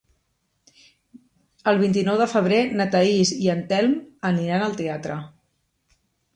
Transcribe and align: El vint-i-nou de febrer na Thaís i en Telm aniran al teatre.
El 1.73 1.81
vint-i-nou 1.83 2.17
de 2.23 2.27
febrer 2.33 2.59
na 2.81 2.89
Thaís 2.97 3.35
i 3.45 3.53
en 3.57 3.63
Telm 3.75 3.95
aniran 4.33 4.69
al 4.71 4.77
teatre. 4.83 5.23